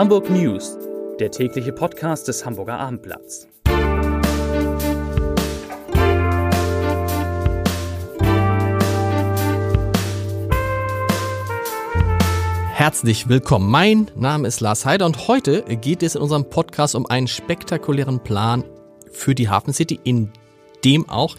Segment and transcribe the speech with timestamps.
[0.00, 0.78] Hamburg News,
[1.18, 3.46] der tägliche Podcast des Hamburger Abendblatts.
[12.72, 13.70] Herzlich willkommen.
[13.70, 18.20] Mein Name ist Lars Heider und heute geht es in unserem Podcast um einen spektakulären
[18.20, 18.64] Plan
[19.12, 20.32] für die Hafen City, in
[20.82, 21.36] dem auch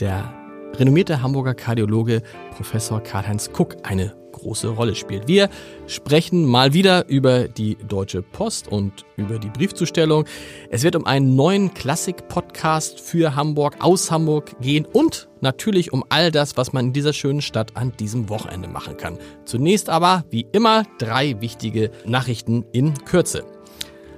[0.00, 0.32] der
[0.76, 2.22] renommierte Hamburger Kardiologe
[2.56, 5.28] Professor Karl-Heinz Kuck eine große Rolle spielt.
[5.28, 5.50] Wir
[5.86, 10.24] sprechen mal wieder über die Deutsche Post und über die Briefzustellung.
[10.70, 16.30] Es wird um einen neuen Klassik-Podcast für Hamburg, aus Hamburg gehen und natürlich um all
[16.30, 19.18] das, was man in dieser schönen Stadt an diesem Wochenende machen kann.
[19.44, 23.44] Zunächst aber, wie immer, drei wichtige Nachrichten in Kürze.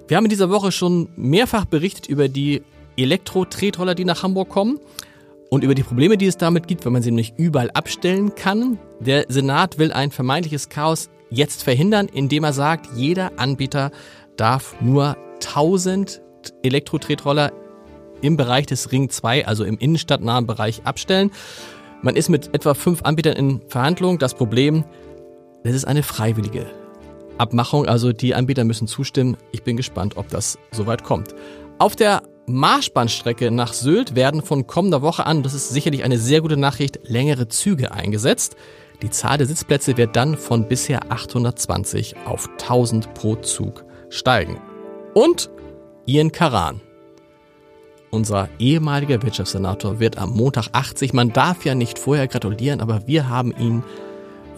[0.08, 2.62] Wir haben in dieser Woche schon mehrfach berichtet über die
[2.96, 4.80] Elektro-Tretroller, die nach Hamburg kommen
[5.50, 8.78] und über die Probleme, die es damit gibt, wenn man sie nicht überall abstellen kann.
[9.00, 13.90] Der Senat will ein vermeintliches Chaos jetzt verhindern, indem er sagt, jeder Anbieter
[14.36, 16.22] darf nur 1000
[16.62, 17.52] Elektro-Tretroller
[18.22, 21.30] im Bereich des Ring 2, also im innenstadtnahen Bereich, abstellen.
[22.02, 24.18] Man ist mit etwa fünf Anbietern in Verhandlung.
[24.18, 24.84] Das Problem,
[25.64, 26.66] es ist eine freiwillige
[27.40, 29.36] Abmachung, also die Anbieter müssen zustimmen.
[29.50, 31.34] Ich bin gespannt, ob das soweit kommt.
[31.78, 36.40] Auf der Marschbahnstrecke nach Sylt werden von kommender Woche an, das ist sicherlich eine sehr
[36.42, 38.56] gute Nachricht, längere Züge eingesetzt.
[39.02, 44.60] Die Zahl der Sitzplätze wird dann von bisher 820 auf 1000 pro Zug steigen.
[45.14, 45.50] Und
[46.06, 46.80] Ian Karan,
[48.10, 51.12] unser ehemaliger Wirtschaftssenator, wird am Montag 80.
[51.12, 53.84] Man darf ja nicht vorher gratulieren, aber wir haben ihn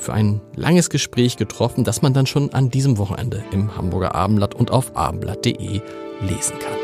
[0.03, 4.55] für ein langes Gespräch getroffen, das man dann schon an diesem Wochenende im Hamburger Abendblatt
[4.55, 5.81] und auf abendblatt.de
[6.20, 6.77] lesen kann.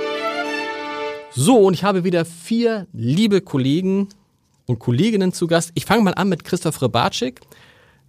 [1.34, 4.08] So, und ich habe wieder vier liebe Kollegen
[4.66, 5.72] und Kolleginnen zu Gast.
[5.74, 7.40] Ich fange mal an mit Christoph Rebatschik,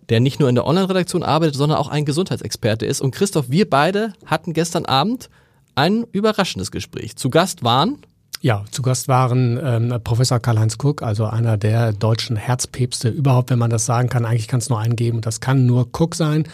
[0.09, 3.01] der nicht nur in der Online-Redaktion arbeitet, sondern auch ein Gesundheitsexperte ist.
[3.01, 5.29] Und Christoph, wir beide hatten gestern Abend
[5.75, 7.15] ein überraschendes Gespräch.
[7.15, 7.99] Zu Gast waren
[8.41, 13.59] ja, zu Gast waren ähm, Professor Karl-Heinz Cook, also einer der deutschen Herzpäpste überhaupt, wenn
[13.59, 14.25] man das sagen kann.
[14.25, 16.47] Eigentlich kann es nur einen geben, das kann nur Cook sein.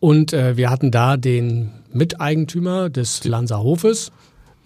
[0.00, 4.12] Und äh, wir hatten da den Miteigentümer des Lanser Hofes,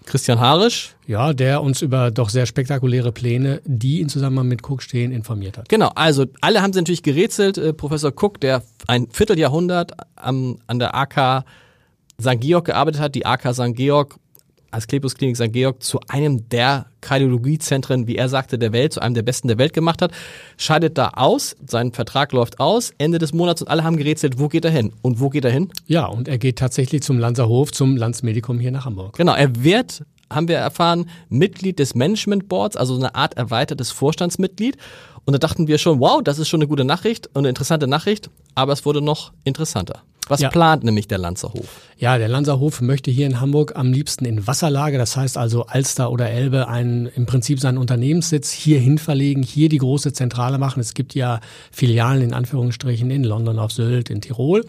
[0.05, 0.95] Christian Harisch.
[1.07, 5.57] Ja, der uns über doch sehr spektakuläre Pläne, die in Zusammenhang mit Cook stehen, informiert
[5.57, 5.69] hat.
[5.69, 7.57] Genau, also alle haben sie natürlich gerätselt.
[7.57, 11.45] Äh, Professor Cook, der ein Vierteljahrhundert am, an der AK
[12.21, 12.39] St.
[12.39, 13.75] Georg gearbeitet hat, die AK St.
[13.75, 14.17] Georg
[14.75, 15.51] Asklepios Klinik St.
[15.51, 19.57] Georg zu einem der Kardiologiezentren, wie er sagte, der Welt, zu einem der besten der
[19.57, 20.11] Welt gemacht hat,
[20.57, 24.47] scheidet da aus, sein Vertrag läuft aus, Ende des Monats und alle haben gerätselt, wo
[24.47, 24.93] geht er hin?
[25.01, 25.69] Und wo geht er hin?
[25.87, 29.17] Ja, und er geht tatsächlich zum Lanzerhof, zum Landsmedikum hier nach Hamburg.
[29.17, 34.75] Genau, er wird haben wir erfahren, Mitglied des Management Boards, also eine Art erweitertes Vorstandsmitglied.
[35.25, 37.87] Und da dachten wir schon, wow, das ist schon eine gute Nachricht und eine interessante
[37.87, 40.03] Nachricht, aber es wurde noch interessanter.
[40.27, 40.49] Was ja.
[40.49, 41.67] plant nämlich der Lanzerhof?
[41.97, 46.11] Ja, der Lanzerhof möchte hier in Hamburg am liebsten in Wasserlage, das heißt also Alster
[46.11, 50.79] oder Elbe, einen, im Prinzip seinen Unternehmenssitz hierhin verlegen, hier die große Zentrale machen.
[50.79, 51.39] Es gibt ja
[51.71, 54.65] Filialen in Anführungsstrichen in London, auf Sylt, in Tirol.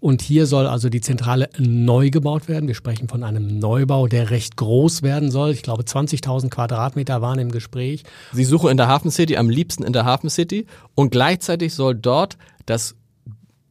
[0.00, 2.66] Und hier soll also die Zentrale neu gebaut werden.
[2.66, 5.50] Wir sprechen von einem Neubau, der recht groß werden soll.
[5.50, 8.04] Ich glaube, 20.000 Quadratmeter waren im Gespräch.
[8.32, 10.66] Sie suchen in der Hafen City, am liebsten in der Hafen City.
[10.94, 12.94] Und gleichzeitig soll dort das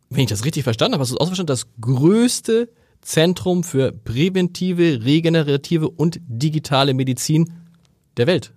[0.09, 2.69] wenn ich das richtig verstanden habe, hast du es ausverstanden, das größte
[3.01, 7.53] Zentrum für präventive, regenerative und digitale Medizin
[8.17, 8.53] der Welt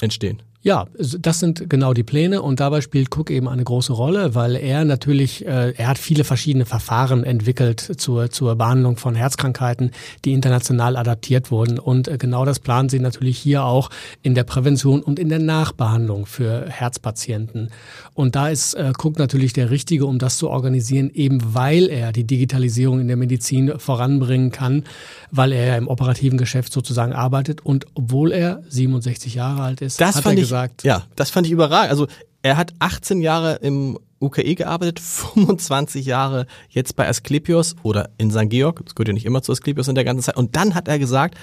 [0.00, 0.42] entstehen.
[0.64, 4.56] Ja, das sind genau die Pläne und dabei spielt Cook eben eine große Rolle, weil
[4.56, 9.90] er natürlich, äh, er hat viele verschiedene Verfahren entwickelt zur, zur Behandlung von Herzkrankheiten,
[10.24, 13.90] die international adaptiert wurden und äh, genau das planen sie natürlich hier auch
[14.22, 17.68] in der Prävention und in der Nachbehandlung für Herzpatienten.
[18.14, 22.10] Und da ist äh, Cook natürlich der Richtige, um das zu organisieren, eben weil er
[22.10, 24.84] die Digitalisierung in der Medizin voranbringen kann,
[25.30, 30.16] weil er im operativen Geschäft sozusagen arbeitet und obwohl er 67 Jahre alt ist, das
[30.16, 30.84] hat er gesagt.
[30.84, 31.90] Ja, das fand ich überragend.
[31.90, 32.06] Also
[32.42, 35.00] er hat 18 Jahre im UKE gearbeitet,
[35.34, 38.48] 25 Jahre jetzt bei Asklepios oder in St.
[38.50, 40.36] Georg, das gehört ja nicht immer zu Asklepios in der ganzen Zeit.
[40.36, 41.36] Und dann hat er gesagt,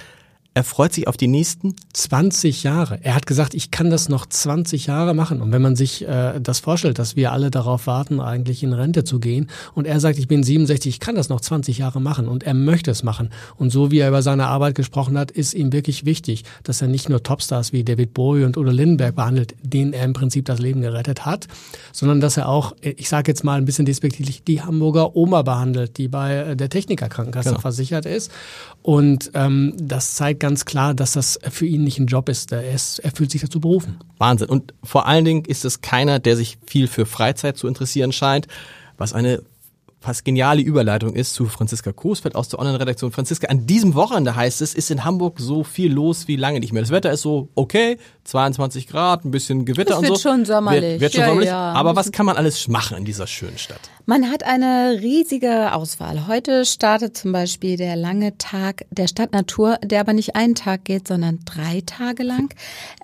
[0.54, 3.00] er freut sich auf die nächsten 20 Jahre.
[3.02, 5.42] Er hat gesagt, ich kann das noch 20 Jahre machen.
[5.42, 9.06] Und wenn man sich äh, das vorstellt, dass wir alle darauf warten, eigentlich in Rente
[9.06, 12.28] zu gehen, und er sagt, ich bin 67, ich kann das noch 20 Jahre machen
[12.28, 13.30] und er möchte es machen.
[13.56, 16.90] Und so wie er über seine Arbeit gesprochen hat, ist ihm wirklich wichtig, dass er
[16.90, 20.60] nicht nur Topstars wie David Bowie und Udo Lindenberg behandelt, denen er im Prinzip das
[20.60, 21.48] Leben gerettet hat,
[21.94, 25.98] sondern dass er auch, ich sage jetzt mal ein bisschen despektierlich, die Hamburger Oma behandelt,
[25.98, 27.62] die bei der Technikerkrankenkasse genau.
[27.62, 28.32] versichert ist.
[28.84, 32.52] Und ähm, das zeigt ganz klar, dass das für ihn nicht ein Job ist.
[32.52, 33.98] Er, ist, er fühlt sich dazu berufen.
[34.18, 34.50] Wahnsinn.
[34.50, 38.48] Und vor allen Dingen ist es keiner, der sich viel für Freizeit zu interessieren scheint,
[38.98, 39.42] was eine
[40.04, 43.12] fast geniale Überleitung ist zu Franziska Coesfeld aus der Online-Redaktion.
[43.12, 46.74] Franziska, an diesem Wochenende heißt es, ist in Hamburg so viel los wie lange nicht
[46.74, 46.82] mehr.
[46.82, 50.30] Das Wetter ist so okay, 22 Grad, ein bisschen Gewitter Es und wird so.
[50.30, 51.00] schon sommerlich.
[51.00, 51.50] Wird, wird schon Ja, sommerlich.
[51.50, 51.74] ja.
[51.74, 53.80] Aber was kann man alles machen in dieser schönen Stadt?
[54.12, 56.28] Man hat eine riesige Auswahl.
[56.28, 61.08] Heute startet zum Beispiel der lange Tag der Stadtnatur, der aber nicht einen Tag geht,
[61.08, 62.54] sondern drei Tage lang.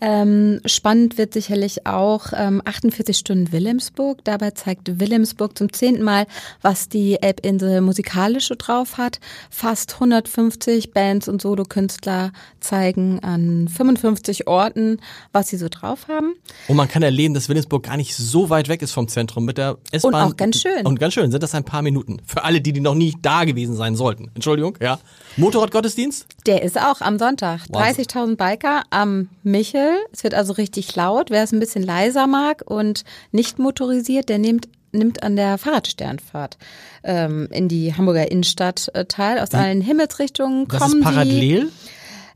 [0.01, 4.19] Ähm, spannend wird sicherlich auch ähm, 48 Stunden Wilhelmsburg.
[4.25, 6.27] Dabei zeigt Wilhelmsburg zum zehnten Mal,
[6.61, 9.21] was die Elbinsel musikalisch so drauf hat.
[9.49, 14.99] Fast 150 Bands und Solokünstler zeigen an 55 Orten,
[15.31, 16.35] was sie so drauf haben.
[16.67, 19.57] Und man kann erleben, dass Wilhelmsburg gar nicht so weit weg ist vom Zentrum mit
[19.57, 20.13] der S-Bahn.
[20.13, 20.85] Und auch ganz schön.
[20.85, 22.17] Und ganz schön, sind das ein paar Minuten.
[22.25, 24.31] Für alle, die, die noch nie da gewesen sein sollten.
[24.35, 24.99] Entschuldigung, ja.
[25.37, 26.25] Motorradgottesdienst?
[26.45, 27.61] Der ist auch am Sonntag.
[27.69, 28.05] Wahnsinn.
[28.05, 29.91] 30.000 Biker am Michel.
[30.11, 31.29] Es wird also richtig laut.
[31.29, 36.57] Wer es ein bisschen leiser mag und nicht motorisiert, der nimmt nimmt an der Fahrradsternfahrt
[37.03, 39.39] ähm, in die Hamburger Innenstadt äh, teil.
[39.39, 41.39] Aus allen Himmelsrichtungen Das kommen ist parallel.
[41.65, 41.67] die.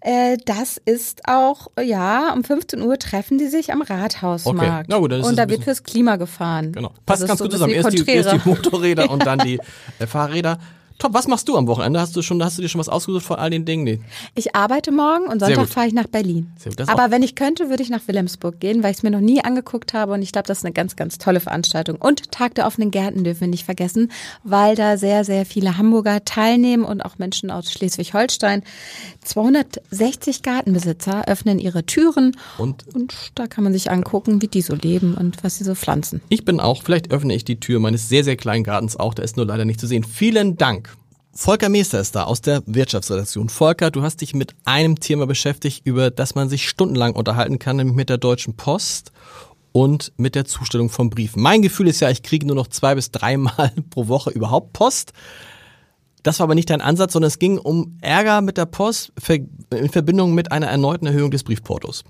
[0.01, 4.62] Äh, das ist auch, ja, um 15 Uhr treffen die sich am Rathausmarkt.
[4.62, 4.86] Okay.
[4.88, 6.71] Na gut, dann ist und da wird fürs Klima gefahren.
[6.71, 6.92] Genau.
[7.06, 7.74] Passt ganz so gut zusammen.
[7.74, 8.50] Erst die, erst die.
[8.50, 9.59] Motorräder und dann die
[10.00, 10.57] äh, Fahrräder.
[11.01, 12.00] Top, was machst du am Wochenende?
[12.00, 13.83] Hast du schon, hast du dir schon was ausgesucht von all den Dingen?
[13.83, 14.01] Nee.
[14.36, 16.51] Ich arbeite morgen und Sonntag fahre ich nach Berlin.
[16.57, 19.03] Sehr gut, das Aber wenn ich könnte, würde ich nach Wilhelmsburg gehen, weil ich es
[19.03, 21.95] mir noch nie angeguckt habe und ich glaube, das ist eine ganz, ganz tolle Veranstaltung.
[21.95, 24.12] Und Tag der offenen Gärten dürfen wir nicht vergessen,
[24.44, 28.62] weil da sehr, sehr viele Hamburger teilnehmen und auch Menschen aus Schleswig-Holstein.
[29.24, 34.75] 260 Gartenbesitzer öffnen ihre Türen Und und da kann man sich angucken, wie die so
[34.75, 36.21] leben und was sie so pflanzen.
[36.30, 39.25] ich bin auch, vielleicht öffne ich die Tür meines sehr, sehr kleinen Gartens auch, der
[39.25, 40.03] ist nur leider nicht zu sehen.
[40.03, 40.90] Vielen Dank.
[41.33, 43.47] Volker Meester ist da aus der Wirtschaftsredaktion.
[43.47, 47.77] Volker, du hast dich mit einem Thema beschäftigt, über das man sich stundenlang unterhalten kann,
[47.77, 49.13] nämlich mit der Deutschen Post
[49.71, 51.41] und mit der Zustellung von Briefen.
[51.41, 55.13] Mein Gefühl ist ja, ich kriege nur noch zwei bis dreimal pro Woche überhaupt Post.
[56.21, 59.89] Das war aber nicht dein Ansatz, sondern es ging um Ärger mit der Post in
[59.89, 62.03] Verbindung mit einer erneuten Erhöhung des Briefportos.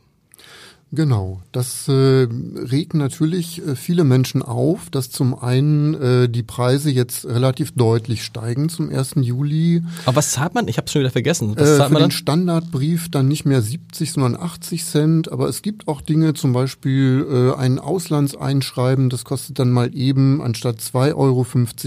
[0.94, 6.92] Genau, das äh, regt natürlich äh, viele Menschen auf, dass zum einen äh, die Preise
[6.92, 9.14] jetzt relativ deutlich steigen zum 1.
[9.22, 9.84] Juli.
[10.06, 10.68] Aber was zahlt man?
[10.68, 11.54] Ich habe schon wieder vergessen.
[11.56, 12.12] Was Äh, zahlt für man den dann?
[12.12, 15.32] Standardbrief dann nicht mehr 70, sondern 80 Cent.
[15.32, 20.42] Aber es gibt auch Dinge, zum Beispiel äh, ein Auslandseinschreiben, das kostet dann mal eben
[20.42, 21.46] anstatt 2,50 Euro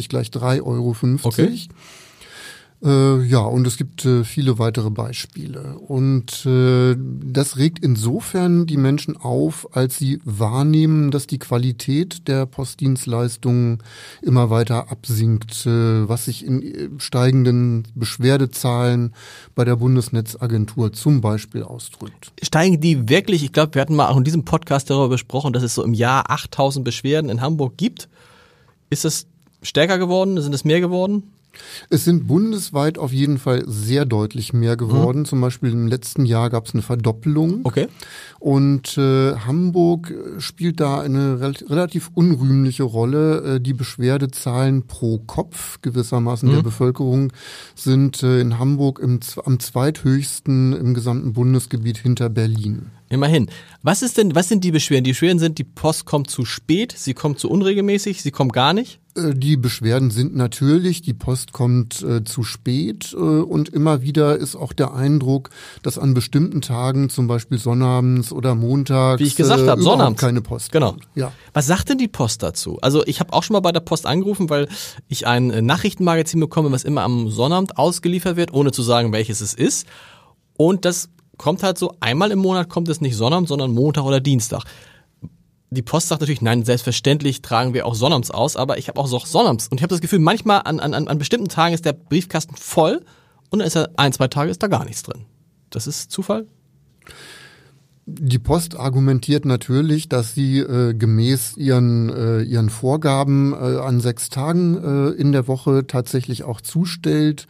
[0.08, 0.96] gleich 3,50 Euro.
[1.24, 1.60] Okay.
[2.84, 5.78] Äh, ja, und es gibt äh, viele weitere Beispiele.
[5.78, 12.44] Und äh, das regt insofern die Menschen auf, als sie wahrnehmen, dass die Qualität der
[12.44, 13.78] Postdienstleistungen
[14.20, 19.14] immer weiter absinkt, äh, was sich in äh, steigenden Beschwerdezahlen
[19.54, 22.32] bei der Bundesnetzagentur zum Beispiel ausdrückt.
[22.42, 23.42] Steigen die wirklich?
[23.44, 25.94] Ich glaube, wir hatten mal auch in diesem Podcast darüber besprochen, dass es so im
[25.94, 28.10] Jahr 8000 Beschwerden in Hamburg gibt.
[28.90, 29.26] Ist das
[29.62, 30.38] stärker geworden?
[30.42, 31.33] Sind es mehr geworden?
[31.90, 35.24] Es sind bundesweit auf jeden Fall sehr deutlich mehr geworden.
[35.24, 37.60] Zum Beispiel im letzten Jahr gab es eine Verdoppelung.
[37.64, 37.88] Okay.
[38.38, 43.56] Und äh, Hamburg spielt da eine rel relativ unrühmliche Rolle.
[43.56, 47.32] Äh, die Beschwerdezahlen pro Kopf gewissermaßen der Bevölkerung
[47.74, 52.90] sind äh, in Hamburg im, am zweithöchsten im gesamten Bundesgebiet hinter Berlin.
[53.10, 53.48] Immerhin.
[53.82, 55.04] Was ist denn, was sind die Beschwerden?
[55.04, 58.72] Die Beschwerden sind, die Post kommt zu spät, sie kommt zu unregelmäßig, sie kommt gar
[58.72, 58.98] nicht.
[59.14, 64.36] Äh, Die Beschwerden sind natürlich, die Post kommt äh, zu spät äh, und immer wieder
[64.38, 65.50] ist auch der Eindruck,
[65.82, 70.20] dass an bestimmten Tagen, zum Beispiel Sonnabends oder Montags, Wie ich gesagt äh, habe, Sonnabends.
[70.20, 70.92] keine Post Genau.
[70.92, 71.04] kommt.
[71.14, 71.30] Ja.
[71.52, 72.78] Was sagt denn die Post dazu?
[72.80, 74.66] Also ich habe auch schon mal bei der Post angerufen, weil
[75.08, 79.42] ich ein äh, Nachrichtenmagazin bekomme, was immer am Sonnabend ausgeliefert wird, ohne zu sagen, welches
[79.42, 79.86] es ist.
[80.56, 84.20] Und das kommt halt so, einmal im Monat kommt es nicht Sonnabend, sondern Montag oder
[84.20, 84.64] Dienstag.
[85.70, 89.06] Die Post sagt natürlich, nein, selbstverständlich tragen wir auch Sonnabends aus, aber ich habe auch
[89.06, 89.68] so Sonnabends.
[89.68, 93.04] Und ich habe das Gefühl, manchmal an, an, an bestimmten Tagen ist der Briefkasten voll
[93.50, 95.26] und dann ist er ein, zwei Tage ist da gar nichts drin.
[95.70, 96.46] Das ist Zufall?
[98.06, 104.28] Die Post argumentiert natürlich, dass sie äh, gemäß ihren, äh, ihren Vorgaben äh, an sechs
[104.28, 107.46] Tagen äh, in der Woche tatsächlich auch zustellt.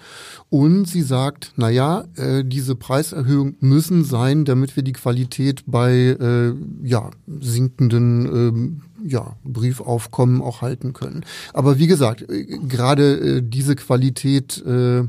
[0.51, 5.93] Und sie sagt, na ja, äh, diese Preiserhöhungen müssen sein, damit wir die Qualität bei
[5.93, 6.55] äh,
[6.87, 11.25] ja, sinkenden ähm, ja, Briefaufkommen auch halten können.
[11.53, 15.03] Aber wie gesagt, äh, gerade äh, diese Qualität, äh,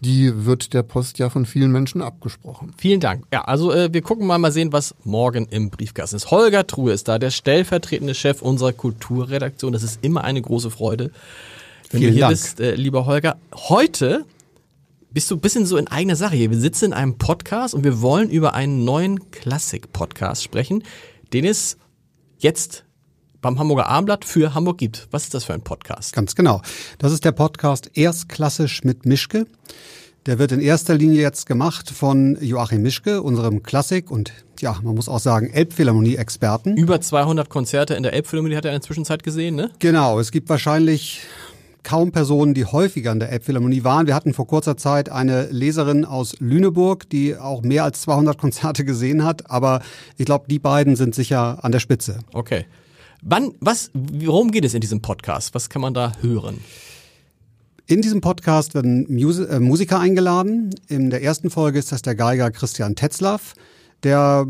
[0.00, 2.72] die wird der Post ja von vielen Menschen abgesprochen.
[2.76, 3.24] Vielen Dank.
[3.32, 6.30] Ja, also äh, wir gucken mal mal sehen, was morgen im Briefkasten ist.
[6.30, 9.72] Holger Truhe ist da, der stellvertretende Chef unserer Kulturredaktion.
[9.72, 11.10] Das ist immer eine große Freude,
[11.90, 12.32] wenn Vielen du hier Dank.
[12.32, 13.38] bist, äh, lieber Holger.
[13.54, 14.24] Heute
[15.10, 16.50] bist du ein bisschen so in eigener Sache hier.
[16.50, 20.84] Wir sitzen in einem Podcast und wir wollen über einen neuen Klassik-Podcast sprechen,
[21.32, 21.76] den es
[22.38, 22.84] jetzt
[23.40, 25.08] beim Hamburger Abendblatt für Hamburg gibt.
[25.10, 26.12] Was ist das für ein Podcast?
[26.12, 26.60] Ganz genau.
[26.98, 29.46] Das ist der Podcast Erstklassisch mit Mischke.
[30.26, 34.94] Der wird in erster Linie jetzt gemacht von Joachim Mischke, unserem Klassik- und ja, man
[34.94, 36.76] muss auch sagen Elbphilharmonie-Experten.
[36.76, 39.70] Über 200 Konzerte in der Elbphilharmonie hat er in der Zwischenzeit gesehen, ne?
[39.78, 41.22] Genau, es gibt wahrscheinlich
[41.84, 44.06] kaum Personen, die häufiger in der Elbphilharmonie waren.
[44.06, 48.84] Wir hatten vor kurzer Zeit eine Leserin aus Lüneburg, die auch mehr als 200 Konzerte
[48.84, 49.80] gesehen hat, aber
[50.18, 52.18] ich glaube, die beiden sind sicher an der Spitze.
[52.34, 52.66] Okay.
[53.22, 55.54] Wann, was, worum geht es in diesem Podcast?
[55.54, 56.58] Was kann man da hören?
[57.86, 60.70] In diesem Podcast werden Musi äh, Musiker eingeladen.
[60.88, 63.54] In der ersten Folge ist das der Geiger Christian Tetzlaff,
[64.02, 64.46] der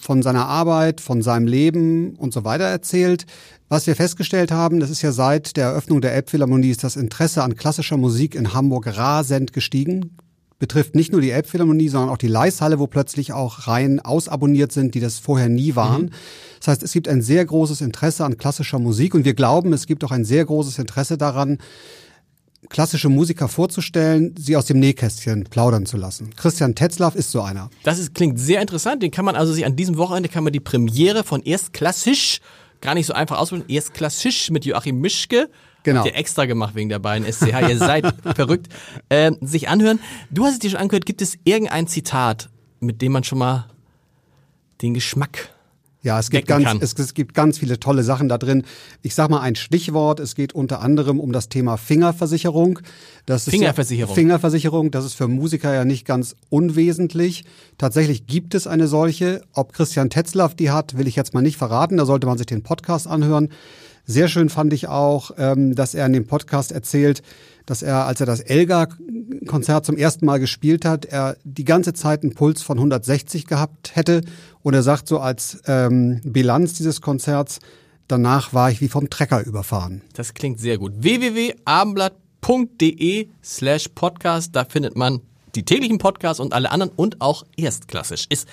[0.00, 3.26] von seiner Arbeit, von seinem Leben und so weiter erzählt.
[3.68, 7.42] Was wir festgestellt haben, das ist ja seit der Eröffnung der Elbphilharmonie, ist das Interesse
[7.42, 10.16] an klassischer Musik in Hamburg rasend gestiegen.
[10.58, 14.94] Betrifft nicht nur die Elbphilharmonie, sondern auch die Leishalle, wo plötzlich auch Reihen ausabonniert sind,
[14.94, 16.02] die das vorher nie waren.
[16.02, 16.10] Mhm.
[16.58, 19.86] Das heißt, es gibt ein sehr großes Interesse an klassischer Musik und wir glauben, es
[19.86, 21.58] gibt auch ein sehr großes Interesse daran,
[22.68, 26.30] klassische Musiker vorzustellen, sie aus dem Nähkästchen plaudern zu lassen.
[26.36, 27.70] Christian Tetzlaff ist so einer.
[27.84, 29.02] Das ist, klingt sehr interessant.
[29.02, 32.40] Den kann man also sich an diesem Wochenende kann man die Premiere von Erstklassisch
[32.80, 33.68] gar nicht so einfach ausprobieren.
[33.68, 35.48] Erstklassisch mit Joachim Mischke.
[35.84, 36.00] Genau.
[36.00, 37.68] Habt ihr extra gemacht wegen der beiden SCH.
[37.68, 38.68] Ihr seid verrückt.
[39.08, 40.00] Äh, sich anhören.
[40.30, 41.06] Du hast es dir schon angehört.
[41.06, 43.66] Gibt es irgendein Zitat, mit dem man schon mal
[44.82, 45.50] den Geschmack
[46.00, 48.62] ja, es gibt, ganz, es, es, gibt ganz viele tolle Sachen da drin.
[49.02, 50.20] Ich sag mal ein Stichwort.
[50.20, 52.78] Es geht unter anderem um das Thema Fingerversicherung.
[53.26, 54.10] Das Fingerversicherung.
[54.10, 57.44] Ja, Fingerversicherung, das ist für Musiker ja nicht ganz unwesentlich.
[57.78, 59.42] Tatsächlich gibt es eine solche.
[59.52, 61.96] Ob Christian Tetzlaff die hat, will ich jetzt mal nicht verraten.
[61.96, 63.48] Da sollte man sich den Podcast anhören.
[64.10, 67.20] Sehr schön fand ich auch, ähm, dass er in dem Podcast erzählt,
[67.66, 72.22] dass er, als er das Elgar-Konzert zum ersten Mal gespielt hat, er die ganze Zeit
[72.22, 74.22] einen Puls von 160 gehabt hätte.
[74.62, 77.58] Und er sagt so als ähm, Bilanz dieses Konzerts,
[78.08, 80.00] danach war ich wie vom Trecker überfahren.
[80.14, 80.94] Das klingt sehr gut.
[80.96, 85.20] www.abendblatt.de slash podcast, da findet man
[85.54, 88.24] die täglichen Podcasts und alle anderen und auch erstklassisch.
[88.30, 88.48] Ist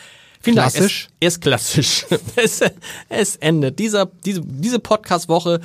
[0.46, 1.08] Vielen klassisch.
[1.08, 1.18] Dank.
[1.20, 2.06] Es, ist klassisch.
[2.36, 2.62] es,
[3.10, 3.80] es endet.
[3.80, 5.60] Dieser, diese, diese Podcast-Woche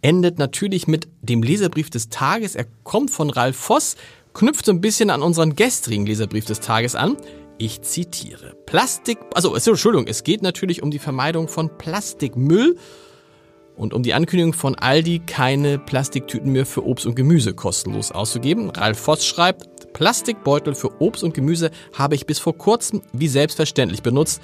[0.00, 2.54] endet natürlich mit dem Leserbrief des Tages.
[2.54, 3.96] Er kommt von Ralf Voss,
[4.32, 7.18] knüpft so ein bisschen an unseren gestrigen Leserbrief des Tages an.
[7.58, 8.56] Ich zitiere.
[8.64, 12.78] Plastik, also Entschuldigung, es geht natürlich um die Vermeidung von Plastikmüll
[13.76, 18.70] und um die Ankündigung von Aldi, keine Plastiktüten mehr für Obst und Gemüse kostenlos auszugeben.
[18.70, 24.02] Ralf Voss schreibt, Plastikbeutel für Obst und Gemüse habe ich bis vor kurzem wie selbstverständlich
[24.02, 24.40] benutzt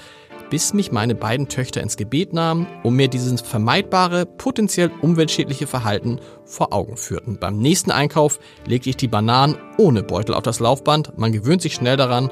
[0.50, 6.21] bis mich meine beiden Töchter ins Gebet nahmen und mir dieses vermeidbare, potenziell umweltschädliche Verhalten
[6.45, 7.38] vor Augen führten.
[7.38, 11.19] Beim nächsten Einkauf legte ich die Bananen ohne Beutel auf das Laufband.
[11.19, 12.31] Man gewöhnt sich schnell daran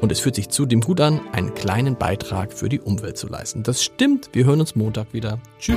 [0.00, 3.62] und es fühlt sich zudem gut an, einen kleinen Beitrag für die Umwelt zu leisten.
[3.62, 4.30] Das stimmt.
[4.32, 5.38] Wir hören uns Montag wieder.
[5.58, 5.76] Tschüss.